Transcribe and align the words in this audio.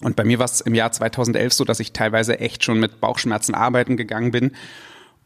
Und 0.00 0.16
bei 0.16 0.24
mir 0.24 0.38
war 0.38 0.46
es 0.46 0.60
im 0.60 0.74
Jahr 0.74 0.92
2011 0.92 1.52
so, 1.52 1.64
dass 1.64 1.80
ich 1.80 1.92
teilweise 1.92 2.38
echt 2.38 2.64
schon 2.64 2.78
mit 2.78 3.00
Bauchschmerzen 3.00 3.54
arbeiten 3.54 3.96
gegangen 3.96 4.30
bin 4.30 4.52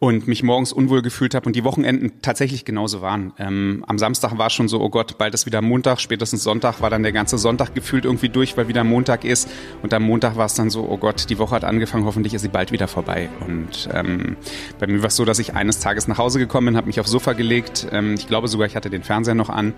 und 0.02 0.26
mich 0.26 0.42
morgens 0.42 0.72
unwohl 0.72 1.00
gefühlt 1.00 1.32
habe 1.32 1.46
und 1.46 1.54
die 1.54 1.62
Wochenenden 1.62 2.10
tatsächlich 2.22 2.64
genauso 2.64 3.02
waren. 3.02 3.32
Ähm, 3.38 3.84
am 3.86 4.00
Samstag 4.00 4.36
war 4.36 4.48
es 4.48 4.52
schon 4.52 4.66
so, 4.66 4.80
oh 4.80 4.88
Gott, 4.88 5.16
bald 5.16 5.32
ist 5.32 5.46
wieder 5.46 5.62
Montag, 5.62 6.00
spätestens 6.00 6.42
Sonntag 6.42 6.80
war 6.80 6.90
dann 6.90 7.04
der 7.04 7.12
ganze 7.12 7.38
Sonntag 7.38 7.72
gefühlt 7.76 8.04
irgendwie 8.04 8.28
durch, 8.28 8.56
weil 8.56 8.66
wieder 8.66 8.82
Montag 8.82 9.24
ist. 9.24 9.48
Und 9.80 9.94
am 9.94 10.02
Montag 10.02 10.36
war 10.36 10.46
es 10.46 10.54
dann 10.54 10.70
so, 10.70 10.88
oh 10.90 10.96
Gott, 10.96 11.30
die 11.30 11.38
Woche 11.38 11.54
hat 11.54 11.62
angefangen, 11.62 12.04
hoffentlich 12.04 12.34
ist 12.34 12.42
sie 12.42 12.48
bald 12.48 12.72
wieder 12.72 12.88
vorbei. 12.88 13.28
Und 13.46 13.88
ähm, 13.94 14.36
bei 14.80 14.88
mir 14.88 15.02
war 15.02 15.06
es 15.06 15.14
so, 15.14 15.24
dass 15.24 15.38
ich 15.38 15.54
eines 15.54 15.78
Tages 15.78 16.08
nach 16.08 16.18
Hause 16.18 16.40
gekommen 16.40 16.66
bin, 16.66 16.76
habe 16.76 16.88
mich 16.88 16.98
aufs 16.98 17.12
Sofa 17.12 17.34
gelegt. 17.34 17.86
Ähm, 17.92 18.14
ich 18.14 18.26
glaube 18.26 18.48
sogar, 18.48 18.66
ich 18.66 18.74
hatte 18.74 18.90
den 18.90 19.04
Fernseher 19.04 19.36
noch 19.36 19.50
an 19.50 19.72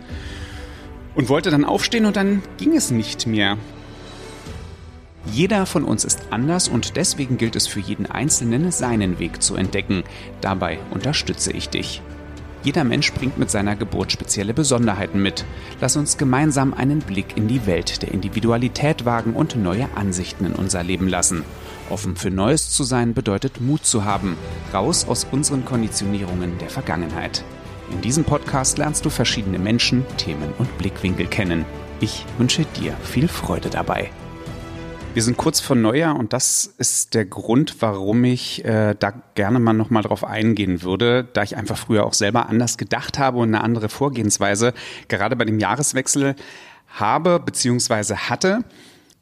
und 1.15 1.29
wollte 1.29 1.51
dann 1.51 1.67
aufstehen 1.67 2.07
und 2.07 2.17
dann 2.17 2.41
ging 2.57 2.75
es 2.75 2.91
nicht 2.91 3.27
mehr. 3.27 3.59
Jeder 5.33 5.67
von 5.67 5.85
uns 5.85 6.05
ist 6.05 6.21
anders 6.31 6.69
und 6.69 6.97
deswegen 6.97 7.39
gilt 7.39 7.57
es 7.57 7.67
für 7.67 7.81
jeden 7.81 8.07
Einzelnen, 8.07 8.71
seinen 8.71 9.19
Weg 9.19 9.43
zu 9.43 9.57
entdecken. 9.57 10.05
Dabei 10.41 10.79
unterstütze 10.91 11.53
ich 11.53 11.69
dich. 11.69 12.03
Jeder 12.63 12.85
Mensch 12.85 13.13
bringt 13.13 13.37
mit 13.37 13.51
seiner 13.51 13.77
Geburt 13.77 14.11
spezielle 14.11 14.55
Besonderheiten 14.55 15.21
mit. 15.21 15.45
Lass 15.83 15.97
uns 15.97 16.17
gemeinsam 16.17 16.73
einen 16.73 17.01
Blick 17.01 17.37
in 17.37 17.47
die 17.47 17.67
Welt 17.67 18.01
der 18.01 18.13
Individualität 18.13 19.05
wagen 19.05 19.35
und 19.35 19.55
neue 19.57 19.87
Ansichten 19.95 20.47
in 20.47 20.55
unser 20.55 20.83
Leben 20.83 21.07
lassen. 21.07 21.45
Offen 21.91 22.17
für 22.17 22.31
Neues 22.31 22.71
zu 22.71 22.83
sein 22.83 23.13
bedeutet 23.13 23.61
Mut 23.61 23.85
zu 23.85 24.05
haben, 24.05 24.39
raus 24.73 25.07
aus 25.07 25.27
unseren 25.31 25.67
Konditionierungen 25.67 26.57
der 26.57 26.71
Vergangenheit. 26.71 27.45
In 27.91 28.01
diesem 28.01 28.25
Podcast 28.25 28.79
lernst 28.79 29.05
du 29.05 29.11
verschiedene 29.11 29.59
Menschen, 29.59 30.07
Themen 30.17 30.55
und 30.57 30.79
Blickwinkel 30.79 31.27
kennen. 31.27 31.67
Ich 32.01 32.25
wünsche 32.39 32.65
dir 32.81 32.95
viel 33.03 33.29
Freude 33.29 33.69
dabei. 33.69 34.11
Wir 35.15 35.23
sind 35.23 35.37
kurz 35.37 35.61
vor 35.61 35.77
Neujahr 35.77 36.17
und 36.17 36.33
das 36.33 36.75
ist 36.79 37.15
der 37.15 37.25
Grund, 37.25 37.77
warum 37.79 38.25
ich 38.25 38.65
äh, 38.65 38.97
da 38.99 39.13
gerne 39.37 39.61
mal 39.61 39.73
nochmal 39.73 40.03
drauf 40.03 40.25
eingehen 40.25 40.83
würde, 40.83 41.29
da 41.33 41.45
ich 41.45 41.57
einfach 41.57 41.79
früher 41.79 42.05
auch 42.05 42.15
selber 42.15 42.49
anders 42.49 42.79
gedacht 42.79 43.17
habe 43.17 43.39
und 43.39 43.55
eine 43.55 43.63
andere 43.63 43.89
Vorgehensweise 43.89 44.75
gerade 45.07 45.37
bei 45.37 45.45
dem 45.45 45.61
Jahreswechsel 45.61 46.35
habe 46.89 47.39
bzw. 47.39 48.17
hatte. 48.17 48.65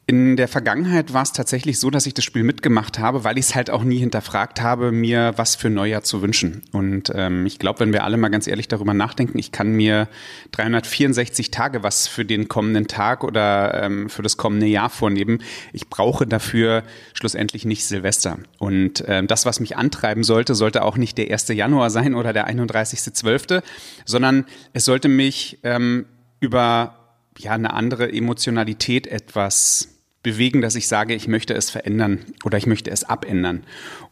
In 0.05 0.35
der 0.35 0.49
Vergangenheit 0.49 1.13
war 1.13 1.23
es 1.23 1.31
tatsächlich 1.31 1.79
so, 1.79 1.89
dass 1.89 2.05
ich 2.05 2.13
das 2.13 2.25
Spiel 2.25 2.43
mitgemacht 2.43 2.99
habe, 2.99 3.23
weil 3.23 3.37
ich 3.37 3.45
es 3.45 3.55
halt 3.55 3.69
auch 3.69 3.85
nie 3.85 3.99
hinterfragt 3.99 4.59
habe, 4.59 4.91
mir 4.91 5.31
was 5.37 5.55
für 5.55 5.69
Neujahr 5.69 6.03
zu 6.03 6.21
wünschen. 6.21 6.61
Und 6.73 7.09
ähm, 7.15 7.45
ich 7.45 7.57
glaube, 7.57 7.79
wenn 7.79 7.93
wir 7.93 8.03
alle 8.03 8.17
mal 8.17 8.27
ganz 8.27 8.45
ehrlich 8.47 8.67
darüber 8.67 8.93
nachdenken, 8.93 9.39
ich 9.39 9.53
kann 9.53 9.71
mir 9.71 10.09
364 10.51 11.51
Tage 11.51 11.83
was 11.83 12.09
für 12.09 12.25
den 12.25 12.49
kommenden 12.49 12.87
Tag 12.87 13.23
oder 13.23 13.81
ähm, 13.81 14.09
für 14.09 14.23
das 14.23 14.35
kommende 14.35 14.65
Jahr 14.65 14.89
vornehmen. 14.89 15.41
Ich 15.71 15.87
brauche 15.87 16.27
dafür 16.27 16.83
schlussendlich 17.13 17.63
nicht 17.63 17.85
Silvester. 17.85 18.39
Und 18.57 19.05
ähm, 19.07 19.27
das, 19.27 19.45
was 19.45 19.61
mich 19.61 19.77
antreiben 19.77 20.25
sollte, 20.25 20.53
sollte 20.53 20.83
auch 20.83 20.97
nicht 20.97 21.17
der 21.17 21.31
1. 21.31 21.47
Januar 21.47 21.89
sein 21.89 22.13
oder 22.13 22.33
der 22.33 22.49
31.12., 22.49 23.63
sondern 24.03 24.47
es 24.73 24.83
sollte 24.83 25.07
mich 25.07 25.59
ähm, 25.63 26.07
über 26.41 26.97
ja, 27.37 27.51
eine 27.53 27.71
andere 27.71 28.11
Emotionalität 28.11 29.07
etwas 29.07 29.92
bewegen, 30.23 30.61
dass 30.61 30.75
ich 30.75 30.87
sage, 30.87 31.13
ich 31.13 31.27
möchte 31.27 31.53
es 31.53 31.69
verändern 31.69 32.19
oder 32.43 32.57
ich 32.57 32.65
möchte 32.65 32.89
es 32.89 33.03
abändern. 33.03 33.63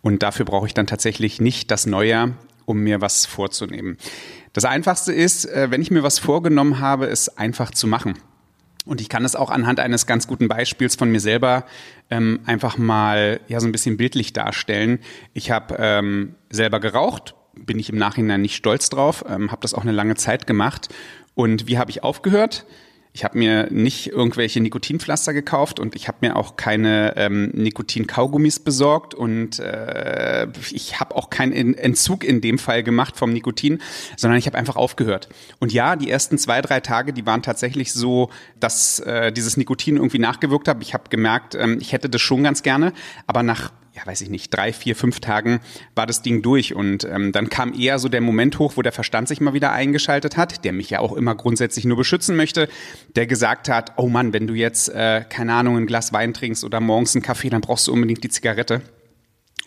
Und 0.02 0.22
dafür 0.24 0.46
brauche 0.46 0.68
ich 0.68 0.74
dann 0.74 0.88
tatsächlich 0.88 1.42
nicht 1.42 1.72
das 1.72 1.86
Neue, 1.86 2.34
um 2.66 2.80
mir 2.80 3.02
was 3.02 3.26
vorzunehmen. 3.26 3.98
Das 4.54 4.66
Einfachste 4.66 5.14
ist, 5.14 5.46
äh, 5.46 5.72
wenn 5.72 5.82
ich 5.82 5.92
mir 5.92 6.04
was 6.04 6.20
vorgenommen 6.20 6.80
habe, 6.80 7.08
es 7.08 7.38
einfach 7.38 7.72
zu 7.72 7.88
machen. 7.88 8.16
Und 8.86 9.00
ich 9.00 9.10
kann 9.10 9.24
es 9.26 9.36
auch 9.36 9.52
anhand 9.52 9.80
eines 9.80 10.08
ganz 10.08 10.28
guten 10.28 10.48
Beispiels 10.48 10.96
von 10.96 11.12
mir 11.12 11.20
selber 11.20 11.66
ähm, 12.10 12.40
einfach 12.46 12.78
mal 12.78 13.40
ja 13.48 13.60
so 13.60 13.68
ein 13.68 13.72
bisschen 13.72 13.96
bildlich 13.96 14.34
darstellen. 14.34 15.00
Ich 15.34 15.52
habe 15.52 15.76
ähm, 15.80 16.36
selber 16.50 16.80
geraucht, 16.80 17.36
bin 17.54 17.80
ich 17.80 17.90
im 17.90 17.98
Nachhinein 17.98 18.42
nicht 18.42 18.56
stolz 18.56 18.90
drauf, 18.90 19.24
ähm, 19.30 19.52
habe 19.52 19.62
das 19.62 19.74
auch 19.74 19.84
eine 19.84 19.92
lange 19.92 20.16
Zeit 20.16 20.48
gemacht. 20.48 20.90
Und 21.36 21.68
wie 21.68 21.78
habe 21.78 21.92
ich 21.92 22.04
aufgehört? 22.04 22.66
Ich 23.14 23.26
habe 23.26 23.38
mir 23.38 23.68
nicht 23.72 24.08
irgendwelche 24.08 24.62
Nikotinpflaster 24.62 25.34
gekauft 25.34 25.82
und 25.82 25.96
ich 25.96 26.08
habe 26.08 26.20
mir 26.22 26.38
auch 26.38 26.56
keine 26.56 27.14
ähm, 27.18 27.50
Nikotin-Kaugummis 27.54 28.60
besorgt 28.60 29.14
und 29.14 29.60
äh, 29.60 30.48
ich 30.72 31.00
habe 31.02 31.16
auch 31.16 31.30
keinen 31.30 31.74
Entzug 31.74 32.24
in 32.24 32.40
dem 32.40 32.58
Fall 32.58 32.84
gemacht 32.84 33.18
vom 33.18 33.34
Nikotin, 33.34 33.82
sondern 34.16 34.40
ich 34.40 34.46
habe 34.46 34.58
einfach 34.58 34.78
aufgehört. 34.78 35.28
Und 35.60 35.74
ja, 35.74 35.98
die 35.98 36.10
ersten 36.10 36.38
zwei, 36.38 36.62
drei 36.62 36.80
Tage, 36.80 37.12
die 37.12 37.26
waren 37.26 37.42
tatsächlich 37.42 37.92
so, 37.92 38.30
dass 38.62 39.00
äh, 39.00 39.34
dieses 39.34 39.58
Nikotin 39.58 39.98
irgendwie 39.98 40.20
nachgewirkt 40.20 40.70
hat. 40.70 40.78
Ich 40.82 40.94
habe 40.94 41.10
gemerkt, 41.10 41.56
ähm, 41.56 41.80
ich 41.82 41.92
hätte 41.92 42.10
das 42.10 42.22
schon 42.22 42.44
ganz 42.44 42.64
gerne, 42.64 42.94
aber 43.28 43.44
nach 43.44 43.74
ja, 44.02 44.12
weiß 44.12 44.22
ich 44.22 44.30
nicht, 44.30 44.54
drei, 44.54 44.74
vier, 44.74 44.96
fünf 44.96 45.20
Tagen 45.20 45.60
war 45.96 46.06
das 46.06 46.22
Ding 46.22 46.42
durch. 46.42 46.74
Und 46.76 47.04
ähm, 47.04 47.32
dann 47.32 47.50
kam 47.50 47.74
eher 47.74 48.00
so 48.00 48.10
der 48.10 48.22
Moment 48.22 48.60
hoch, 48.60 48.74
wo 48.76 48.82
der 48.82 48.92
Verstand 48.92 49.28
sich 49.28 49.42
mal 49.42 49.54
wieder 49.54 49.72
eingeschaltet 49.72 50.38
hat, 50.38 50.66
der 50.66 50.74
mich 50.74 50.90
ja 50.90 51.00
auch 51.00 51.14
immer 51.14 51.36
grundsätzlich 51.36 51.86
nur 51.86 51.98
beschützen 51.98 52.36
möchte, 52.36 52.68
der 53.16 53.28
gesagt 53.28 53.70
hat, 53.70 53.94
oh 53.98 54.08
Mann, 54.08 54.34
wenn 54.34 54.48
du 54.48 54.54
jetzt, 54.54 54.90
äh, 54.90 55.24
keine 55.28 55.54
Ahnung, 55.54 55.78
ein 55.78 55.88
Glas 55.88 56.14
Wein 56.14 56.34
trinkst 56.34 56.64
oder 56.64 56.80
morgens 56.80 57.16
einen 57.16 57.24
Kaffee, 57.24 57.50
dann 57.50 57.62
brauchst 57.62 57.88
du 57.88 57.94
unbedingt 57.94 58.24
die 58.24 58.30
Zigarette. 58.30 58.82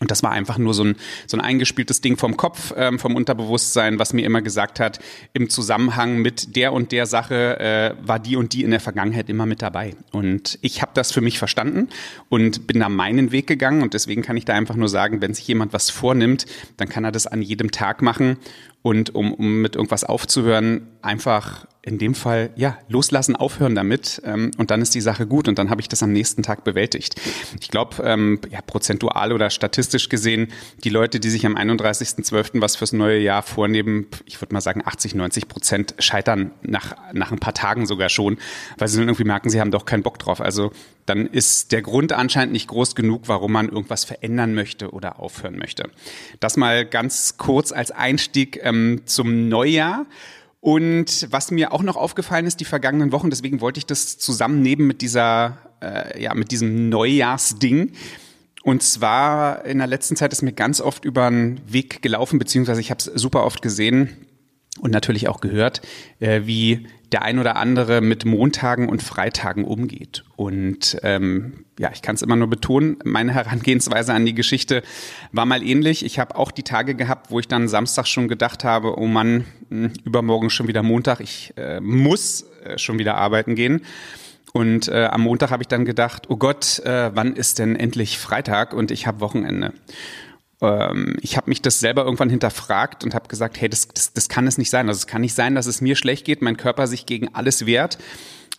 Und 0.00 0.10
das 0.10 0.22
war 0.22 0.32
einfach 0.32 0.58
nur 0.58 0.74
so 0.74 0.84
ein, 0.84 0.96
so 1.26 1.36
ein 1.36 1.40
eingespieltes 1.40 2.00
Ding 2.00 2.16
vom 2.16 2.36
Kopf, 2.36 2.74
ähm, 2.76 2.98
vom 2.98 3.14
Unterbewusstsein, 3.14 3.98
was 3.98 4.12
mir 4.12 4.24
immer 4.24 4.42
gesagt 4.42 4.80
hat, 4.80 4.98
im 5.32 5.48
Zusammenhang 5.48 6.18
mit 6.18 6.56
der 6.56 6.72
und 6.72 6.90
der 6.90 7.06
Sache 7.06 7.60
äh, 7.60 7.94
war 8.06 8.18
die 8.18 8.36
und 8.36 8.52
die 8.52 8.64
in 8.64 8.72
der 8.72 8.80
Vergangenheit 8.80 9.28
immer 9.30 9.46
mit 9.46 9.62
dabei. 9.62 9.94
Und 10.10 10.58
ich 10.62 10.82
habe 10.82 10.90
das 10.94 11.12
für 11.12 11.20
mich 11.20 11.38
verstanden 11.38 11.88
und 12.28 12.66
bin 12.66 12.80
da 12.80 12.88
meinen 12.88 13.30
Weg 13.30 13.46
gegangen. 13.46 13.82
Und 13.82 13.94
deswegen 13.94 14.22
kann 14.22 14.36
ich 14.36 14.44
da 14.44 14.54
einfach 14.54 14.76
nur 14.76 14.88
sagen, 14.88 15.22
wenn 15.22 15.32
sich 15.32 15.46
jemand 15.46 15.72
was 15.72 15.90
vornimmt, 15.90 16.46
dann 16.76 16.88
kann 16.88 17.04
er 17.04 17.12
das 17.12 17.26
an 17.26 17.40
jedem 17.40 17.70
Tag 17.70 18.02
machen. 18.02 18.38
Und 18.82 19.14
um, 19.14 19.32
um 19.32 19.62
mit 19.62 19.76
irgendwas 19.76 20.04
aufzuhören, 20.04 20.88
einfach 21.00 21.66
in 21.86 21.98
dem 21.98 22.14
Fall, 22.14 22.50
ja, 22.56 22.78
loslassen, 22.88 23.36
aufhören 23.36 23.74
damit 23.74 24.22
ähm, 24.24 24.52
und 24.56 24.70
dann 24.70 24.80
ist 24.80 24.94
die 24.94 25.02
Sache 25.02 25.26
gut 25.26 25.48
und 25.48 25.58
dann 25.58 25.68
habe 25.68 25.82
ich 25.82 25.88
das 25.88 26.02
am 26.02 26.12
nächsten 26.12 26.42
Tag 26.42 26.64
bewältigt. 26.64 27.20
Ich 27.60 27.68
glaube, 27.68 28.02
ähm, 28.04 28.40
ja, 28.50 28.60
prozentual 28.62 29.32
oder 29.32 29.50
statistisch 29.50 30.08
gesehen, 30.08 30.48
die 30.82 30.88
Leute, 30.88 31.20
die 31.20 31.28
sich 31.28 31.44
am 31.44 31.56
31.12. 31.56 32.62
was 32.62 32.76
fürs 32.76 32.94
neue 32.94 33.18
Jahr 33.18 33.42
vornehmen, 33.42 34.06
ich 34.24 34.40
würde 34.40 34.54
mal 34.54 34.62
sagen 34.62 34.80
80, 34.84 35.14
90 35.14 35.48
Prozent 35.48 35.94
scheitern 35.98 36.52
nach, 36.62 36.96
nach 37.12 37.32
ein 37.32 37.38
paar 37.38 37.54
Tagen 37.54 37.86
sogar 37.86 38.08
schon, 38.08 38.38
weil 38.78 38.88
sie 38.88 38.96
dann 38.98 39.08
irgendwie 39.08 39.24
merken, 39.24 39.50
sie 39.50 39.60
haben 39.60 39.70
doch 39.70 39.84
keinen 39.84 40.02
Bock 40.02 40.18
drauf. 40.18 40.40
Also 40.40 40.72
dann 41.04 41.26
ist 41.26 41.72
der 41.72 41.82
Grund 41.82 42.12
anscheinend 42.12 42.54
nicht 42.54 42.68
groß 42.68 42.94
genug, 42.94 43.22
warum 43.26 43.52
man 43.52 43.68
irgendwas 43.68 44.04
verändern 44.04 44.54
möchte 44.54 44.90
oder 44.92 45.18
aufhören 45.20 45.58
möchte. 45.58 45.90
Das 46.40 46.56
mal 46.56 46.86
ganz 46.86 47.36
kurz 47.36 47.72
als 47.72 47.90
Einstieg 47.90 48.58
ähm, 48.62 49.02
zum 49.04 49.50
Neujahr. 49.50 50.06
Und 50.64 51.30
was 51.30 51.50
mir 51.50 51.72
auch 51.72 51.82
noch 51.82 51.96
aufgefallen 51.96 52.46
ist 52.46 52.58
die 52.58 52.64
vergangenen 52.64 53.12
Wochen, 53.12 53.28
deswegen 53.28 53.60
wollte 53.60 53.76
ich 53.76 53.84
das 53.84 54.16
zusammennehmen 54.16 54.86
mit 54.86 55.02
dieser, 55.02 55.58
äh, 55.82 56.22
ja, 56.22 56.32
mit 56.32 56.52
diesem 56.52 56.88
Neujahrsding. 56.88 57.92
Und 58.62 58.82
zwar 58.82 59.66
in 59.66 59.76
der 59.76 59.86
letzten 59.86 60.16
Zeit 60.16 60.32
ist 60.32 60.40
mir 60.40 60.54
ganz 60.54 60.80
oft 60.80 61.04
über 61.04 61.28
den 61.28 61.60
Weg 61.70 62.00
gelaufen, 62.00 62.38
beziehungsweise 62.38 62.80
ich 62.80 62.90
habe 62.90 62.96
es 62.96 63.04
super 63.04 63.44
oft 63.44 63.60
gesehen 63.60 64.16
und 64.80 64.90
natürlich 64.90 65.28
auch 65.28 65.40
gehört, 65.40 65.82
äh, 66.20 66.42
wie 66.44 66.86
der 67.12 67.22
ein 67.22 67.38
oder 67.38 67.56
andere 67.56 68.00
mit 68.00 68.24
Montagen 68.24 68.88
und 68.88 69.00
Freitagen 69.00 69.64
umgeht. 69.64 70.24
Und 70.34 70.98
ähm, 71.04 71.64
ja, 71.78 71.90
ich 71.92 72.02
kann 72.02 72.16
es 72.16 72.22
immer 72.22 72.34
nur 72.34 72.48
betonen, 72.48 72.96
meine 73.04 73.32
Herangehensweise 73.32 74.12
an 74.12 74.26
die 74.26 74.34
Geschichte 74.34 74.82
war 75.30 75.46
mal 75.46 75.62
ähnlich. 75.62 76.04
Ich 76.04 76.18
habe 76.18 76.34
auch 76.34 76.50
die 76.50 76.64
Tage 76.64 76.96
gehabt, 76.96 77.30
wo 77.30 77.38
ich 77.38 77.46
dann 77.46 77.68
Samstag 77.68 78.06
schon 78.06 78.26
gedacht 78.26 78.64
habe, 78.64 78.98
oh 78.98 79.06
Mann, 79.06 79.44
hm, 79.68 79.92
übermorgen 80.04 80.50
schon 80.50 80.66
wieder 80.66 80.82
Montag, 80.82 81.20
ich 81.20 81.54
äh, 81.56 81.80
muss 81.80 82.46
äh, 82.64 82.78
schon 82.78 82.98
wieder 82.98 83.14
arbeiten 83.14 83.54
gehen. 83.54 83.82
Und 84.52 84.88
äh, 84.88 85.04
am 85.04 85.22
Montag 85.22 85.50
habe 85.50 85.62
ich 85.62 85.68
dann 85.68 85.84
gedacht, 85.84 86.30
oh 86.30 86.36
Gott, 86.36 86.80
äh, 86.80 87.10
wann 87.14 87.34
ist 87.34 87.60
denn 87.60 87.76
endlich 87.76 88.18
Freitag 88.18 88.72
und 88.72 88.90
ich 88.90 89.06
habe 89.06 89.20
Wochenende 89.20 89.72
ähm, 90.66 91.16
ich 91.20 91.36
habe 91.36 91.50
mich 91.50 91.62
das 91.62 91.80
selber 91.80 92.04
irgendwann 92.04 92.30
hinterfragt 92.30 93.04
und 93.04 93.14
habe 93.14 93.28
gesagt, 93.28 93.60
hey, 93.60 93.68
das, 93.68 93.88
das, 93.88 94.12
das 94.12 94.28
kann 94.28 94.46
es 94.46 94.58
nicht 94.58 94.70
sein. 94.70 94.88
Also 94.88 94.98
es 94.98 95.06
kann 95.06 95.20
nicht 95.20 95.34
sein, 95.34 95.54
dass 95.54 95.66
es 95.66 95.80
mir 95.80 95.96
schlecht 95.96 96.24
geht, 96.24 96.42
mein 96.42 96.56
Körper 96.56 96.86
sich 96.86 97.06
gegen 97.06 97.34
alles 97.34 97.66
wehrt. 97.66 97.98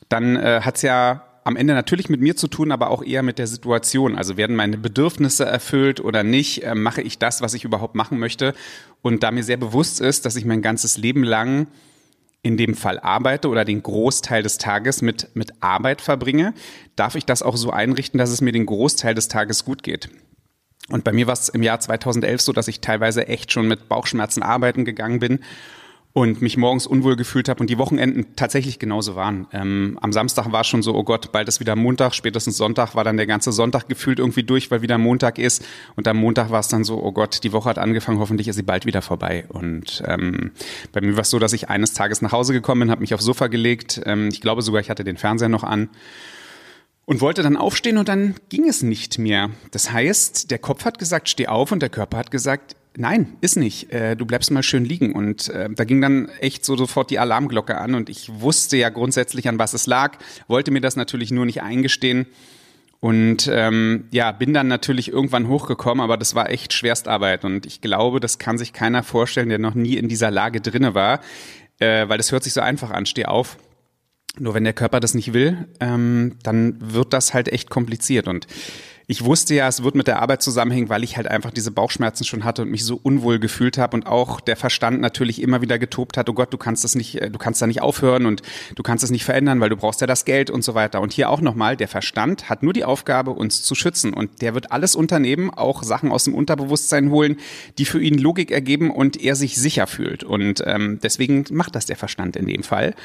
Dann 0.09 0.35
äh, 0.35 0.61
hat 0.61 0.75
es 0.75 0.81
ja 0.81 1.23
am 1.43 1.55
Ende 1.55 1.75
natürlich 1.75 2.09
mit 2.09 2.21
mir 2.21 2.35
zu 2.35 2.47
tun, 2.47 2.71
aber 2.71 2.89
auch 2.89 3.03
eher 3.03 3.21
mit 3.21 3.37
der 3.37 3.47
Situation. 3.47 4.17
Also 4.17 4.35
werden 4.35 4.55
meine 4.55 4.77
Bedürfnisse 4.77 5.45
erfüllt 5.45 5.99
oder 5.99 6.23
nicht? 6.23 6.63
Äh, 6.63 6.75
mache 6.75 7.01
ich 7.01 7.19
das, 7.19 7.41
was 7.41 7.53
ich 7.53 7.63
überhaupt 7.63 7.95
machen 7.95 8.19
möchte? 8.19 8.53
Und 9.01 9.21
da 9.23 9.31
mir 9.31 9.43
sehr 9.43 9.57
bewusst 9.57 10.01
ist, 10.01 10.25
dass 10.25 10.35
ich 10.35 10.45
mein 10.45 10.61
ganzes 10.61 10.97
Leben 10.97 11.23
lang 11.23 11.67
in 12.41 12.57
dem 12.57 12.75
Fall 12.75 12.99
arbeite 12.99 13.47
oder 13.49 13.65
den 13.65 13.81
Großteil 13.81 14.43
des 14.43 14.59
Tages 14.59 15.01
mit, 15.01 15.29
mit 15.33 15.51
Arbeit 15.61 16.01
verbringe, 16.01 16.53
darf 16.95 17.15
ich 17.15 17.25
das 17.25 17.41
auch 17.41 17.57
so 17.57 17.71
einrichten, 17.71 18.19
dass 18.19 18.29
es 18.29 18.41
mir 18.41 18.51
den 18.51 18.67
Großteil 18.67 19.15
des 19.15 19.27
Tages 19.27 19.65
gut 19.65 19.81
geht. 19.81 20.09
Und 20.89 21.03
bei 21.03 21.11
mir 21.11 21.27
war 21.27 21.33
es 21.33 21.49
im 21.49 21.63
Jahr 21.63 21.79
2011 21.79 22.41
so, 22.41 22.53
dass 22.53 22.67
ich 22.67 22.79
teilweise 22.79 23.27
echt 23.27 23.51
schon 23.51 23.67
mit 23.67 23.89
Bauchschmerzen 23.89 24.43
arbeiten 24.43 24.85
gegangen 24.85 25.19
bin 25.19 25.39
und 26.15 26.41
mich 26.41 26.55
morgens 26.55 26.87
unwohl 26.87 27.17
gefühlt 27.17 27.49
habe 27.49 27.59
und 27.59 27.69
die 27.69 27.77
Wochenenden 27.77 28.37
tatsächlich 28.37 28.79
genauso 28.79 29.17
waren. 29.17 29.47
Ähm, 29.51 29.99
am 30.01 30.13
Samstag 30.13 30.49
war 30.49 30.61
es 30.61 30.67
schon 30.67 30.81
so, 30.81 30.95
oh 30.95 31.03
Gott, 31.03 31.33
bald 31.33 31.49
ist 31.49 31.59
wieder 31.59 31.75
Montag, 31.75 32.15
spätestens 32.15 32.55
Sonntag 32.55 32.95
war 32.95 33.03
dann 33.03 33.17
der 33.17 33.27
ganze 33.27 33.51
Sonntag 33.51 33.89
gefühlt 33.89 34.19
irgendwie 34.19 34.43
durch, 34.43 34.71
weil 34.71 34.81
wieder 34.81 34.97
Montag 34.97 35.37
ist. 35.39 35.65
Und 35.97 36.07
am 36.07 36.15
Montag 36.15 36.51
war 36.51 36.61
es 36.61 36.69
dann 36.69 36.85
so, 36.85 37.03
oh 37.03 37.11
Gott, 37.11 37.43
die 37.43 37.51
Woche 37.51 37.67
hat 37.67 37.79
angefangen, 37.79 38.19
hoffentlich 38.19 38.47
ist 38.47 38.55
sie 38.55 38.63
bald 38.63 38.85
wieder 38.85 39.01
vorbei. 39.01 39.43
Und 39.49 40.03
ähm, 40.07 40.51
bei 40.93 41.01
mir 41.01 41.15
war 41.15 41.23
es 41.23 41.29
so, 41.29 41.37
dass 41.37 41.51
ich 41.51 41.67
eines 41.69 41.91
Tages 41.91 42.21
nach 42.21 42.31
Hause 42.31 42.53
gekommen 42.53 42.79
bin, 42.79 42.91
habe 42.91 43.01
mich 43.01 43.13
aufs 43.13 43.25
Sofa 43.25 43.47
gelegt. 43.47 43.99
Ähm, 44.05 44.29
ich 44.31 44.39
glaube 44.39 44.61
sogar, 44.61 44.79
ich 44.79 44.89
hatte 44.89 45.03
den 45.03 45.17
Fernseher 45.17 45.49
noch 45.49 45.65
an 45.65 45.89
und 47.05 47.21
wollte 47.21 47.43
dann 47.43 47.57
aufstehen 47.57 47.97
und 47.97 48.09
dann 48.09 48.35
ging 48.49 48.67
es 48.67 48.81
nicht 48.81 49.19
mehr. 49.19 49.51
Das 49.71 49.91
heißt, 49.91 50.51
der 50.51 50.59
Kopf 50.59 50.85
hat 50.85 50.97
gesagt, 50.97 51.29
steh 51.29 51.47
auf 51.47 51.71
und 51.71 51.81
der 51.81 51.89
Körper 51.89 52.17
hat 52.17 52.31
gesagt, 52.31 52.75
Nein, 52.97 53.35
ist 53.41 53.57
nicht. 53.57 53.91
Äh, 53.91 54.15
du 54.15 54.25
bleibst 54.25 54.51
mal 54.51 54.63
schön 54.63 54.85
liegen. 54.85 55.13
Und 55.13 55.49
äh, 55.49 55.69
da 55.69 55.83
ging 55.83 55.99
dann 55.99 56.29
echt 56.39 56.63
so 56.63 56.77
sofort 56.77 57.09
die 57.09 57.19
Alarmglocke 57.19 57.77
an. 57.77 57.93
Und 57.93 58.09
ich 58.09 58.31
wusste 58.39 58.77
ja 58.77 58.89
grundsätzlich, 58.89 59.49
an 59.49 59.59
was 59.59 59.73
es 59.73 59.85
lag, 59.85 60.17
wollte 60.47 60.71
mir 60.71 60.81
das 60.81 60.95
natürlich 60.95 61.31
nur 61.31 61.45
nicht 61.45 61.61
eingestehen. 61.61 62.25
Und 63.01 63.49
ähm, 63.51 64.05
ja, 64.11 64.31
bin 64.31 64.53
dann 64.53 64.67
natürlich 64.67 65.11
irgendwann 65.11 65.47
hochgekommen, 65.47 66.01
aber 66.01 66.17
das 66.17 66.35
war 66.35 66.49
echt 66.49 66.73
Schwerstarbeit. 66.73 67.43
Und 67.43 67.65
ich 67.65 67.81
glaube, 67.81 68.19
das 68.19 68.39
kann 68.39 68.57
sich 68.57 68.71
keiner 68.71 69.03
vorstellen, 69.03 69.49
der 69.49 69.59
noch 69.59 69.75
nie 69.75 69.97
in 69.97 70.07
dieser 70.07 70.31
Lage 70.31 70.61
drinne 70.61 70.95
war, 70.95 71.19
äh, 71.79 72.07
weil 72.07 72.17
das 72.17 72.31
hört 72.31 72.43
sich 72.43 72.53
so 72.53 72.61
einfach 72.61 72.91
an. 72.91 73.05
Steh 73.05 73.25
auf. 73.25 73.57
Nur 74.39 74.53
wenn 74.53 74.63
der 74.63 74.73
Körper 74.73 74.99
das 74.99 75.13
nicht 75.13 75.33
will, 75.33 75.67
ähm, 75.79 76.35
dann 76.43 76.75
wird 76.79 77.13
das 77.13 77.33
halt 77.33 77.47
echt 77.47 77.69
kompliziert. 77.69 78.27
Und 78.27 78.47
ich 79.07 79.23
wusste 79.23 79.53
ja, 79.53 79.67
es 79.67 79.83
wird 79.83 79.93
mit 79.93 80.07
der 80.07 80.19
Arbeit 80.19 80.41
zusammenhängen, 80.41 80.89
weil 80.89 81.03
ich 81.03 81.15
halt 81.15 81.27
einfach 81.27 81.51
diese 81.51 81.69
Bauchschmerzen 81.69 82.23
schon 82.23 82.43
hatte 82.43 82.63
und 82.63 82.71
mich 82.71 82.83
so 82.83 82.99
unwohl 83.01 83.37
gefühlt 83.37 83.77
habe 83.77 83.95
und 83.95 84.07
auch 84.07 84.39
der 84.39 84.55
Verstand 84.55 84.99
natürlich 84.99 85.41
immer 85.41 85.61
wieder 85.61 85.77
getobt 85.77 86.17
hat, 86.17 86.27
oh 86.27 86.33
Gott, 86.33 86.51
du 86.51 86.57
kannst 86.57 86.83
das 86.83 86.95
nicht, 86.95 87.21
äh, 87.21 87.29
du 87.29 87.37
kannst 87.37 87.61
da 87.61 87.67
nicht 87.67 87.81
aufhören 87.81 88.25
und 88.25 88.41
du 88.73 88.81
kannst 88.81 89.03
es 89.03 89.11
nicht 89.11 89.23
verändern, 89.23 89.59
weil 89.59 89.69
du 89.69 89.77
brauchst 89.77 90.01
ja 90.01 90.07
das 90.07 90.25
Geld 90.25 90.49
und 90.49 90.63
so 90.63 90.73
weiter. 90.73 91.01
Und 91.01 91.13
hier 91.13 91.29
auch 91.29 91.41
nochmal, 91.41 91.77
der 91.77 91.87
Verstand 91.87 92.49
hat 92.49 92.63
nur 92.63 92.73
die 92.73 92.83
Aufgabe, 92.83 93.31
uns 93.31 93.61
zu 93.61 93.75
schützen 93.75 94.11
und 94.11 94.41
der 94.41 94.55
wird 94.55 94.71
alles 94.71 94.95
unternehmen, 94.95 95.51
auch 95.51 95.83
Sachen 95.83 96.11
aus 96.11 96.23
dem 96.23 96.33
Unterbewusstsein 96.33 97.11
holen, 97.11 97.37
die 97.77 97.85
für 97.85 98.01
ihn 98.01 98.17
Logik 98.17 98.49
ergeben 98.49 98.89
und 98.89 99.21
er 99.21 99.35
sich 99.35 99.55
sicher 99.55 99.85
fühlt. 99.85 100.23
Und 100.23 100.63
ähm, 100.65 100.99
deswegen 101.03 101.45
macht 101.51 101.75
das 101.75 101.85
der 101.85 101.95
Verstand 101.95 102.35
in 102.35 102.47
dem 102.47 102.63
Fall. 102.63 102.95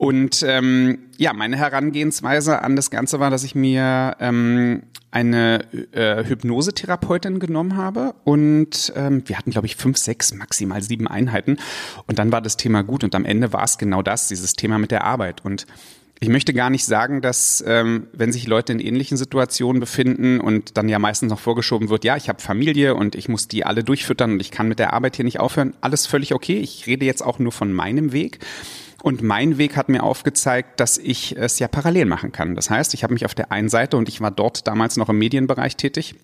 Und 0.00 0.42
ähm, 0.48 1.10
ja, 1.18 1.34
meine 1.34 1.58
Herangehensweise 1.58 2.62
an 2.62 2.74
das 2.74 2.90
Ganze 2.90 3.20
war, 3.20 3.28
dass 3.28 3.44
ich 3.44 3.54
mir 3.54 4.16
ähm, 4.18 4.84
eine 5.10 5.60
äh, 5.92 6.24
Hypnosetherapeutin 6.24 7.38
genommen 7.38 7.76
habe 7.76 8.14
und 8.24 8.94
ähm, 8.96 9.22
wir 9.26 9.36
hatten, 9.36 9.50
glaube 9.50 9.66
ich, 9.66 9.76
fünf, 9.76 9.98
sechs, 9.98 10.32
maximal 10.32 10.80
sieben 10.80 11.06
Einheiten. 11.06 11.58
Und 12.06 12.18
dann 12.18 12.32
war 12.32 12.40
das 12.40 12.56
Thema 12.56 12.80
gut 12.80 13.04
und 13.04 13.14
am 13.14 13.26
Ende 13.26 13.52
war 13.52 13.62
es 13.62 13.76
genau 13.76 14.00
das, 14.00 14.28
dieses 14.28 14.54
Thema 14.54 14.78
mit 14.78 14.90
der 14.90 15.04
Arbeit. 15.04 15.44
Und 15.44 15.66
ich 16.18 16.30
möchte 16.30 16.54
gar 16.54 16.70
nicht 16.70 16.86
sagen, 16.86 17.20
dass 17.20 17.62
ähm, 17.66 18.06
wenn 18.14 18.32
sich 18.32 18.46
Leute 18.46 18.72
in 18.72 18.80
ähnlichen 18.80 19.18
Situationen 19.18 19.80
befinden 19.80 20.40
und 20.40 20.78
dann 20.78 20.88
ja 20.88 20.98
meistens 20.98 21.28
noch 21.28 21.40
vorgeschoben 21.40 21.90
wird, 21.90 22.04
ja, 22.04 22.16
ich 22.16 22.30
habe 22.30 22.40
Familie 22.40 22.94
und 22.94 23.16
ich 23.16 23.28
muss 23.28 23.48
die 23.48 23.66
alle 23.66 23.84
durchfüttern 23.84 24.32
und 24.32 24.40
ich 24.40 24.50
kann 24.50 24.66
mit 24.66 24.78
der 24.78 24.94
Arbeit 24.94 25.16
hier 25.16 25.26
nicht 25.26 25.40
aufhören, 25.40 25.74
alles 25.82 26.06
völlig 26.06 26.32
okay. 26.32 26.58
Ich 26.58 26.86
rede 26.86 27.04
jetzt 27.04 27.22
auch 27.22 27.38
nur 27.38 27.52
von 27.52 27.70
meinem 27.70 28.12
Weg. 28.12 28.38
Und 29.02 29.22
mein 29.22 29.58
Weg 29.58 29.76
hat 29.76 29.88
mir 29.88 30.02
aufgezeigt, 30.02 30.80
dass 30.80 30.98
ich 30.98 31.36
es 31.36 31.58
ja 31.58 31.68
parallel 31.68 32.04
machen 32.04 32.32
kann. 32.32 32.54
Das 32.54 32.70
heißt, 32.70 32.94
ich 32.94 33.02
habe 33.02 33.14
mich 33.14 33.24
auf 33.24 33.34
der 33.34 33.50
einen 33.52 33.68
Seite 33.68 33.96
und 33.96 34.08
ich 34.08 34.20
war 34.20 34.30
dort 34.30 34.66
damals 34.66 34.96
noch 34.96 35.08
im 35.08 35.18
Medienbereich 35.18 35.76
tätig, 35.76 36.14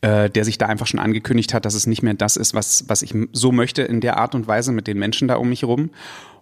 äh, 0.00 0.28
der 0.28 0.44
sich 0.44 0.58
da 0.58 0.66
einfach 0.66 0.86
schon 0.86 1.00
angekündigt 1.00 1.54
hat, 1.54 1.64
dass 1.64 1.74
es 1.74 1.86
nicht 1.86 2.02
mehr 2.02 2.14
das 2.14 2.36
ist, 2.36 2.54
was, 2.54 2.84
was 2.88 3.02
ich 3.02 3.14
so 3.32 3.52
möchte 3.52 3.82
in 3.82 4.00
der 4.00 4.18
Art 4.18 4.34
und 4.34 4.46
Weise 4.46 4.72
mit 4.72 4.86
den 4.86 4.98
Menschen 4.98 5.28
da 5.28 5.36
um 5.36 5.48
mich 5.48 5.62
herum. 5.62 5.90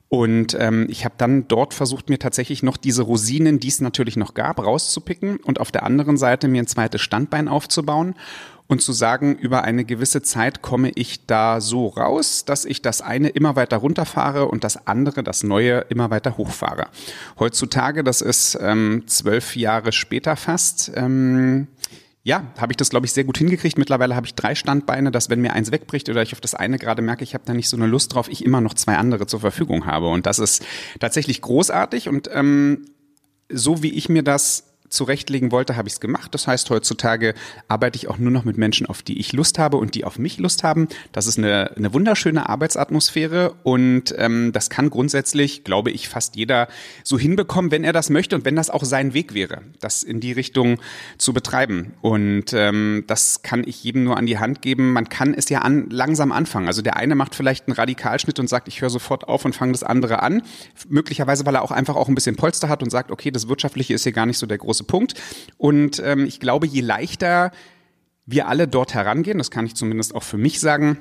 Und 0.09 0.57
ähm, 0.61 0.87
ich 0.89 1.05
habe 1.05 1.17
dann 1.19 1.49
dort 1.49 1.75
versucht, 1.75 2.09
mir 2.09 2.19
tatsächlich 2.19 2.63
noch 2.63 2.77
diese 2.77 3.03
Rosinen, 3.03 3.59
die 3.59 3.69
es 3.69 3.81
natürlich 3.81 4.17
noch 4.17 4.35
gab, 4.35 4.65
rauszupicken 4.65 5.39
und 5.39 5.61
auf 5.61 5.73
der 5.73 5.83
anderen 5.83 6.17
Seite 6.17 6.47
mir 6.47 6.63
ein 6.63 6.69
zweites 6.69 7.01
Standbein 7.01 7.49
aufzubauen 7.49 8.15
und 8.69 8.83
zu 8.83 8.93
sagen, 8.93 9.37
über 9.37 9.63
eine 9.63 9.85
gewisse 9.85 10.23
Zeit 10.23 10.63
komme 10.63 10.91
ich 10.95 11.27
da 11.27 11.61
so 11.61 11.89
raus, 11.89 12.45
dass 12.45 12.65
ich 12.65 12.83
das 12.83 13.01
eine 13.01 13.29
immer 13.29 13.57
weiter 13.57 13.77
runterfahre 13.77 14.47
und 14.47 14.65
das 14.65 14.87
andere, 14.87 15.23
das 15.23 15.43
neue, 15.43 15.81
immer 15.89 16.11
weiter 16.11 16.37
hochfahre. 16.37 16.89
Heutzutage, 17.39 18.03
das 18.03 18.21
ist 18.21 18.59
ähm, 18.61 19.05
zwölf 19.07 19.57
Jahre 19.57 19.93
später 19.93 20.37
fast, 20.37 20.91
ähm, 20.95 21.69
ja, 22.25 22.43
habe 22.59 22.73
ich 22.73 22.77
das, 22.77 22.91
glaube 22.91 23.07
ich, 23.07 23.13
sehr 23.13 23.23
gut 23.23 23.39
hingekriegt. 23.39 23.79
Mittlerweile 23.79 24.17
habe 24.17 24.27
ich 24.27 24.35
drei 24.35 24.57
Standbeine, 24.57 25.13
dass 25.13 25.31
wenn 25.31 25.41
mir 25.41 25.53
eins 25.53 25.71
wegbricht 25.71 26.09
oder 26.09 26.23
ich 26.23 26.33
auf 26.33 26.41
das 26.41 26.57
eine 26.57 26.77
gerade 26.77 27.01
merke, 27.01 27.23
ich 27.23 27.35
habe 27.35 27.45
da 27.47 27.55
nicht 27.55 27.69
so 27.69 27.77
eine 27.77 27.87
Lust 27.87 28.13
drauf, 28.13 28.29
ich 28.29 28.45
immer 28.45 28.61
noch 28.61 28.75
zwei 28.75 28.97
andere 28.97 29.29
zur 29.29 29.39
Verfügung 29.39 29.87
habe. 29.87 30.09
Und 30.09 30.27
das 30.27 30.41
ist 30.41 30.65
tatsächlich 30.99 31.41
großartig. 31.41 32.09
Und 32.09 32.29
ähm, 32.33 32.87
so 33.49 33.85
wie 33.85 33.93
ich 33.93 34.09
mir 34.09 34.25
das 34.25 34.65
zurechtlegen 34.89 35.53
wollte, 35.53 35.77
habe 35.77 35.89
ich 35.89 35.95
es 35.95 36.01
gemacht. 36.01 36.35
Das 36.35 36.47
heißt, 36.47 36.71
heutzutage 36.71 37.35
arbeite 37.69 37.97
ich 37.97 38.09
auch 38.09 38.19
nur 38.19 38.31
noch 38.31 38.45
mit 38.45 38.59
Menschen, 38.59 38.87
auf 38.87 39.03
die 39.03 39.19
ich 39.19 39.33
Lust 39.33 39.59
habe 39.59 39.77
und 39.77 39.95
die 39.95 40.05
auf 40.05 40.19
mich 40.19 40.39
Lust 40.39 40.65
haben. 40.65 40.89
Das 41.13 41.27
ist 41.27 41.39
eine, 41.39 41.77
eine 41.77 41.93
wunderschöne 41.93 42.49
Arbeitsatmosphäre 42.49 43.55
und 43.63 44.15
ähm, 44.19 44.53
das 44.53 44.71
kann 44.71 44.91
grundsätzlich, 44.91 45.65
glaube 45.65 45.91
ich, 45.91 46.09
fast 46.09 46.37
jeder 46.37 46.69
so 47.03 47.19
hinbekommen, 47.19 47.71
wenn 47.71 47.85
er 47.85 47.93
das 47.93 48.11
möchte 48.11 48.37
und 48.37 48.45
wenn 48.45 48.57
das 48.57 48.71
auch 48.71 48.85
sein 48.85 49.15
Weg 49.15 49.35
wäre, 49.35 49.63
das 49.81 50.03
in 50.03 50.21
die 50.21 50.33
Richtung 50.33 50.79
zu 51.19 51.33
betreiben. 51.33 51.95
Und 52.01 52.53
ähm, 52.53 53.05
das 53.07 53.43
kann 53.43 53.65
ich 53.67 53.83
jedem 53.83 54.05
nur 54.05 54.17
an 54.17 54.27
die 54.27 54.39
Hand 54.39 54.63
geben. 54.63 54.93
Man 54.93 55.09
kann 55.09 55.35
es 55.35 55.49
ja 55.49 55.61
an, 55.61 55.89
langsam 55.91 56.33
anfangen. 56.33 56.67
Also 56.67 56.83
der 56.83 56.97
eine 56.97 57.15
macht 57.15 57.35
vielleicht 57.35 57.67
einen 57.67 57.75
Radikalschnitt 57.75 58.39
und 58.39 58.49
sagt, 58.49 58.69
ich 58.69 58.81
höre 58.81 58.91
sofort 58.91 59.29
auf 59.29 59.45
und 59.45 59.55
fange 59.55 59.73
das 59.73 59.83
andere 59.83 60.23
an. 60.23 60.43
Möglicherweise, 60.89 61.47
weil 61.47 61.55
er 61.57 61.63
auch 61.63 61.71
einfach 61.71 61.97
auch 61.97 62.09
ein 62.09 62.15
bisschen 62.15 62.37
Polster 62.37 62.69
hat 62.69 62.83
und 62.83 62.91
sagt, 62.91 63.11
okay, 63.11 63.31
das 63.31 63.49
Wirtschaftliche 63.49 63.95
ist 63.95 64.05
hier 64.05 64.13
gar 64.13 64.27
nicht 64.27 64.39
so 64.39 64.47
der 64.47 64.59
große 64.59 64.76
große 64.77 64.85
Punkt. 64.85 65.15
Und 65.59 66.01
ähm, 66.05 66.27
ich 66.27 66.41
glaube, 66.41 66.67
je 66.67 66.81
leichter 66.81 67.51
wir 68.27 68.49
alle 68.49 68.67
dort 68.67 68.95
herangehen, 68.95 69.39
das 69.39 69.51
kann 69.51 69.67
ich 69.67 69.75
zumindest 69.75 70.15
auch 70.15 70.23
für 70.23 70.37
mich 70.37 70.59
sagen, 70.59 70.99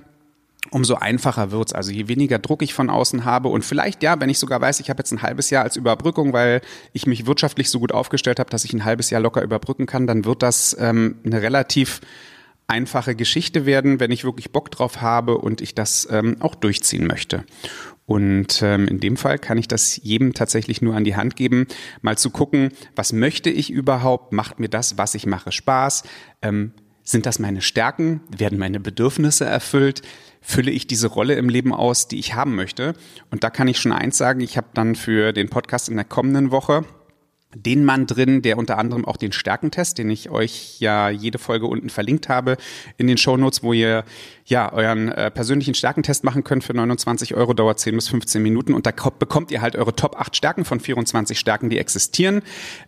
umso 0.71 0.95
einfacher 0.95 1.51
wird's. 1.51 1.73
Also 1.73 1.91
je 1.91 2.07
weniger 2.07 2.39
Druck 2.39 2.61
ich 2.61 2.73
von 2.73 2.89
außen 2.89 3.25
habe 3.25 3.49
und 3.49 3.65
vielleicht, 3.65 4.03
ja, 4.03 4.19
wenn 4.19 4.29
ich 4.29 4.39
sogar 4.39 4.61
weiß, 4.61 4.79
ich 4.79 4.89
habe 4.89 4.99
jetzt 4.99 5.11
ein 5.11 5.21
halbes 5.21 5.49
Jahr 5.49 5.63
als 5.63 5.75
Überbrückung, 5.75 6.33
weil 6.33 6.61
ich 6.93 7.07
mich 7.07 7.25
wirtschaftlich 7.25 7.69
so 7.69 7.79
gut 7.79 7.91
aufgestellt 7.91 8.39
habe, 8.39 8.49
dass 8.49 8.63
ich 8.63 8.73
ein 8.73 8.85
halbes 8.85 9.09
Jahr 9.09 9.21
locker 9.21 9.41
überbrücken 9.41 9.85
kann, 9.85 10.07
dann 10.07 10.25
wird 10.25 10.43
das 10.43 10.75
ähm, 10.79 11.19
eine 11.25 11.41
relativ 11.41 12.01
einfache 12.67 13.15
Geschichte 13.15 13.65
werden, 13.65 13.99
wenn 13.99 14.11
ich 14.11 14.23
wirklich 14.23 14.51
Bock 14.51 14.71
drauf 14.71 15.01
habe 15.01 15.37
und 15.37 15.61
ich 15.61 15.75
das 15.75 16.07
ähm, 16.09 16.37
auch 16.39 16.55
durchziehen 16.55 17.07
möchte. 17.07 17.43
Und 18.05 18.61
ähm, 18.61 18.87
in 18.87 18.99
dem 18.99 19.17
Fall 19.17 19.39
kann 19.39 19.57
ich 19.57 19.67
das 19.67 19.99
jedem 20.03 20.33
tatsächlich 20.33 20.81
nur 20.81 20.95
an 20.95 21.03
die 21.03 21.15
Hand 21.15 21.35
geben, 21.35 21.67
mal 22.01 22.17
zu 22.17 22.29
gucken, 22.29 22.69
was 22.95 23.13
möchte 23.13 23.49
ich 23.49 23.71
überhaupt? 23.71 24.31
Macht 24.31 24.59
mir 24.59 24.69
das, 24.69 24.97
was 24.97 25.15
ich 25.15 25.25
mache, 25.25 25.51
Spaß? 25.51 26.03
Ähm, 26.41 26.71
sind 27.03 27.25
das 27.25 27.39
meine 27.39 27.61
Stärken? 27.61 28.21
Werden 28.35 28.57
meine 28.57 28.79
Bedürfnisse 28.79 29.45
erfüllt? 29.45 30.01
Fülle 30.41 30.71
ich 30.71 30.85
diese 30.85 31.07
Rolle 31.07 31.35
im 31.35 31.49
Leben 31.49 31.73
aus, 31.73 32.07
die 32.07 32.19
ich 32.19 32.35
haben 32.35 32.55
möchte? 32.55 32.93
Und 33.31 33.43
da 33.43 33.49
kann 33.49 33.67
ich 33.67 33.79
schon 33.79 33.91
eins 33.91 34.17
sagen, 34.17 34.41
ich 34.41 34.57
habe 34.57 34.67
dann 34.73 34.95
für 34.95 35.33
den 35.33 35.49
Podcast 35.49 35.89
in 35.89 35.95
der 35.95 36.05
kommenden 36.05 36.51
Woche 36.51 36.85
den 37.55 37.85
Mann 37.85 38.05
drin, 38.05 38.41
der 38.41 38.57
unter 38.57 38.77
anderem 38.77 39.05
auch 39.05 39.17
den 39.17 39.31
Stärkentest, 39.31 39.97
den 39.97 40.09
ich 40.09 40.29
euch 40.29 40.79
ja 40.79 41.09
jede 41.09 41.37
Folge 41.37 41.65
unten 41.65 41.89
verlinkt 41.89 42.29
habe 42.29 42.57
in 42.97 43.07
den 43.07 43.17
Shownotes, 43.17 43.63
wo 43.63 43.73
ihr 43.73 44.03
ja 44.45 44.71
euren 44.71 45.11
äh, 45.11 45.31
persönlichen 45.31 45.73
Stärkentest 45.73 46.23
machen 46.23 46.43
könnt 46.43 46.63
für 46.63 46.73
29 46.73 47.33
Euro, 47.35 47.53
dauert 47.53 47.79
10 47.79 47.95
bis 47.95 48.09
15 48.09 48.41
Minuten 48.41 48.73
und 48.73 48.85
da 48.85 48.91
bekommt 48.91 49.51
ihr 49.51 49.61
halt 49.61 49.75
eure 49.75 49.95
Top 49.95 50.19
8 50.19 50.35
Stärken 50.35 50.65
von 50.65 50.79
24 50.79 51.39
Stärken, 51.39 51.69
die 51.69 51.79
existieren, 51.79 52.41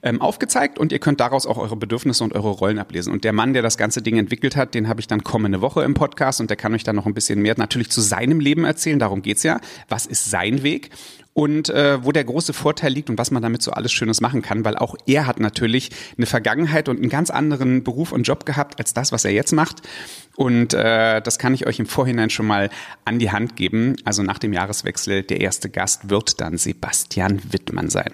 ähm, 0.04 0.22
aufgezeigt 0.22 0.78
und 0.78 0.92
ihr 0.92 1.00
könnt 1.00 1.20
daraus 1.20 1.48
auch 1.48 1.58
eure 1.58 1.76
Bedürfnisse 1.76 2.24
und 2.24 2.34
eure 2.34 2.50
Rollen 2.50 2.78
ablesen. 2.78 3.12
Und 3.12 3.24
der 3.24 3.34
Mann, 3.34 3.54
der 3.54 3.64
das 3.64 3.78
ganze 3.78 4.02
Ding 4.02 4.18
entwickelt 4.18 4.56
hat, 4.56 4.76
den 4.76 4.88
habe 4.88 5.00
ich 5.00 5.08
dann 5.08 5.24
kommende 5.24 5.62
Woche 5.62 5.84
im 5.84 5.96
Podcast 5.96 6.40
und 6.40 6.50
der 6.50 6.58
kann 6.58 6.74
euch 6.74 6.84
dann 6.84 6.96
noch 6.96 7.08
ein 7.08 7.14
bisschen 7.14 7.42
mehr 7.42 7.56
natürlich 7.58 7.90
zu 7.90 8.02
seinem 8.02 8.40
Leben 8.40 8.64
erzählen, 8.64 9.00
darum 9.00 9.22
geht's 9.22 9.44
ja. 9.44 9.60
Was 9.90 10.06
ist 10.06 10.30
sein 10.30 10.62
Weg? 10.62 10.92
Und 11.38 11.70
äh, 11.70 12.04
wo 12.04 12.12
der 12.12 12.24
große 12.24 12.52
Vorteil 12.52 12.92
liegt 12.92 13.12
und 13.12 13.20
was 13.20 13.30
man 13.30 13.44
damit 13.44 13.62
so 13.62 13.70
alles 13.70 13.92
Schönes 13.92 14.22
machen 14.22 14.42
kann, 14.42 14.66
weil 14.66 14.76
auch 14.76 14.96
er 15.06 15.28
hat 15.28 15.40
natürlich 15.40 15.92
eine 16.18 16.26
Vergangenheit 16.26 16.90
und 16.90 16.98
einen 16.98 17.10
ganz 17.10 17.30
anderen 17.30 17.84
Beruf 17.84 18.12
und 18.12 18.24
Job 18.24 18.44
gehabt 18.48 18.80
als 18.80 18.96
das, 18.96 19.12
was 19.12 19.24
er 19.24 19.30
jetzt 19.30 19.52
macht. 19.52 19.84
Und 20.36 20.74
äh, 20.74 21.22
das 21.22 21.38
kann 21.38 21.54
ich 21.54 21.68
euch 21.68 21.78
im 21.78 21.86
Vorhinein 21.86 22.32
schon 22.32 22.48
mal 22.48 22.72
an 23.06 23.20
die 23.20 23.30
Hand 23.30 23.56
geben. 23.56 23.98
Also 24.04 24.24
nach 24.24 24.40
dem 24.40 24.52
Jahreswechsel, 24.52 25.22
der 25.22 25.40
erste 25.40 25.70
Gast 25.70 26.10
wird 26.10 26.42
dann 26.42 26.58
Sebastian 26.58 27.40
Wittmann 27.54 27.92
sein. 27.92 28.14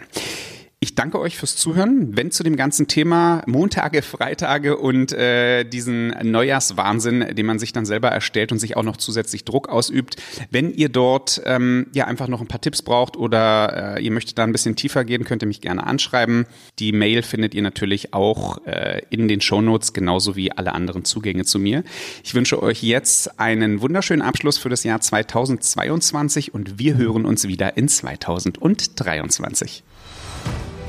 Ich 0.83 0.95
danke 0.95 1.17
euch 1.17 1.37
fürs 1.37 1.55
Zuhören. 1.55 2.17
Wenn 2.17 2.29
zu 2.29 2.43
dem 2.43 2.57
ganzen 2.57 2.89
Thema 2.89 3.41
Montage, 3.47 4.01
Freitage 4.01 4.75
und 4.75 5.13
äh, 5.13 5.63
diesen 5.63 6.09
Neujahrswahnsinn, 6.09 7.37
den 7.37 7.45
man 7.45 7.57
sich 7.57 7.71
dann 7.71 7.85
selber 7.85 8.09
erstellt 8.09 8.51
und 8.51 8.59
sich 8.59 8.75
auch 8.75 8.83
noch 8.83 8.97
zusätzlich 8.97 9.45
Druck 9.45 9.69
ausübt, 9.69 10.17
wenn 10.51 10.73
ihr 10.73 10.89
dort 10.89 11.41
ähm, 11.45 11.87
ja 11.93 12.07
einfach 12.07 12.27
noch 12.27 12.41
ein 12.41 12.47
paar 12.47 12.59
Tipps 12.59 12.81
braucht 12.81 13.15
oder 13.15 13.95
äh, 13.95 14.03
ihr 14.03 14.11
möchtet 14.11 14.37
da 14.37 14.43
ein 14.43 14.51
bisschen 14.51 14.75
tiefer 14.75 15.05
gehen, 15.05 15.23
könnt 15.23 15.41
ihr 15.41 15.47
mich 15.47 15.61
gerne 15.61 15.87
anschreiben. 15.87 16.47
Die 16.79 16.91
Mail 16.91 17.23
findet 17.23 17.55
ihr 17.55 17.61
natürlich 17.61 18.13
auch 18.13 18.57
äh, 18.65 19.03
in 19.09 19.29
den 19.29 19.39
Shownotes, 19.39 19.93
genauso 19.93 20.35
wie 20.35 20.51
alle 20.51 20.73
anderen 20.73 21.05
Zugänge 21.05 21.45
zu 21.45 21.59
mir. 21.59 21.85
Ich 22.25 22.35
wünsche 22.35 22.61
euch 22.61 22.83
jetzt 22.83 23.39
einen 23.39 23.79
wunderschönen 23.79 24.21
Abschluss 24.21 24.57
für 24.57 24.67
das 24.67 24.83
Jahr 24.83 24.99
2022 24.99 26.53
und 26.53 26.77
wir 26.77 26.97
hören 26.97 27.23
uns 27.23 27.47
wieder 27.47 27.77
in 27.77 27.87
2023. 27.87 29.85